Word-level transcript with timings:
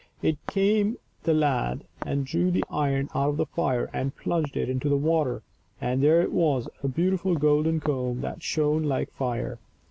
In 0.23 0.39
came 0.47 0.97
the 1.21 1.33
lad 1.35 1.83
and 2.03 2.25
drew 2.25 2.49
the 2.49 2.63
iron 2.71 3.07
out 3.13 3.29
of 3.29 3.37
the 3.37 3.45
fire 3.45 3.87
and 3.93 4.15
plunged 4.17 4.57
it 4.57 4.67
into 4.67 4.89
the 4.89 4.97
water, 4.97 5.43
and 5.79 6.01
there 6.01 6.23
it 6.23 6.31
was 6.33 6.67
a 6.81 6.87
beautiful 6.87 7.35
golden 7.35 7.79
comb 7.79 8.21
that 8.21 8.41
shone 8.41 8.81
like 8.81 9.11
fire. 9.13 9.59